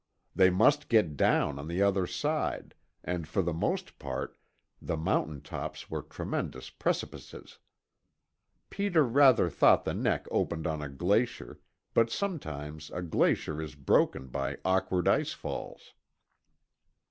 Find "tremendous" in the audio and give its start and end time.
6.01-6.71